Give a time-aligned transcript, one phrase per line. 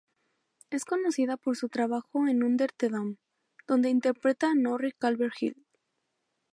[0.71, 3.17] Es conocida por su trabajo en "Under the Dome",
[3.67, 5.63] donde interpreta a Norrie Calvert-Hill.